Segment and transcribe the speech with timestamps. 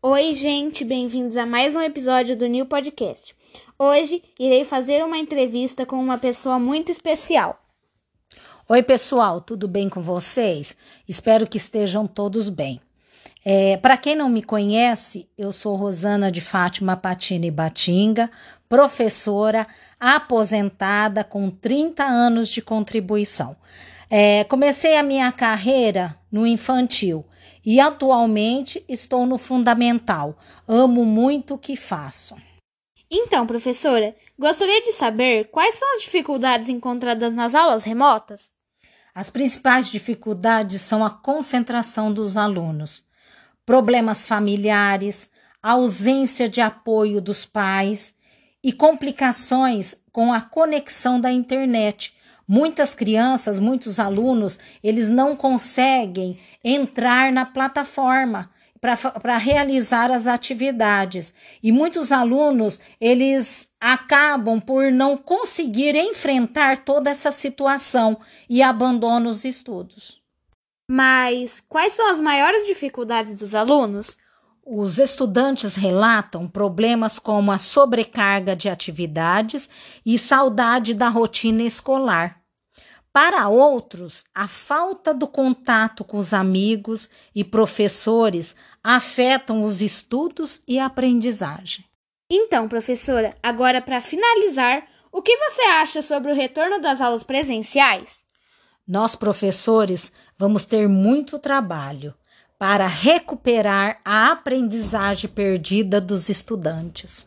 [0.00, 3.34] Oi, gente, bem-vindos a mais um episódio do New Podcast.
[3.76, 7.60] Hoje irei fazer uma entrevista com uma pessoa muito especial.
[8.68, 10.76] Oi, pessoal, tudo bem com vocês?
[11.08, 12.80] Espero que estejam todos bem.
[13.44, 18.30] É, Para quem não me conhece, eu sou Rosana de Fátima Patini Batinga,
[18.68, 19.66] professora
[19.98, 23.56] aposentada com 30 anos de contribuição.
[24.10, 27.26] É, comecei a minha carreira no infantil
[27.64, 30.38] e atualmente estou no fundamental.
[30.66, 32.34] Amo muito o que faço.
[33.10, 38.42] Então, professora, gostaria de saber quais são as dificuldades encontradas nas aulas remotas?
[39.14, 43.04] As principais dificuldades são a concentração dos alunos,
[43.66, 45.30] problemas familiares,
[45.62, 48.14] ausência de apoio dos pais
[48.62, 52.14] e complicações com a conexão da internet.
[52.48, 61.34] Muitas crianças, muitos alunos, eles não conseguem entrar na plataforma para realizar as atividades.
[61.62, 69.44] E muitos alunos, eles acabam por não conseguir enfrentar toda essa situação e abandonam os
[69.44, 70.22] estudos.
[70.90, 74.16] Mas quais são as maiores dificuldades dos alunos?
[74.64, 79.68] Os estudantes relatam problemas como a sobrecarga de atividades
[80.04, 82.37] e saudade da rotina escolar.
[83.20, 90.78] Para outros, a falta do contato com os amigos e professores afetam os estudos e
[90.78, 91.84] a aprendizagem.
[92.30, 98.10] Então, professora, agora para finalizar, o que você acha sobre o retorno das aulas presenciais?
[98.86, 102.14] Nós, professores, vamos ter muito trabalho
[102.56, 107.26] para recuperar a aprendizagem perdida dos estudantes.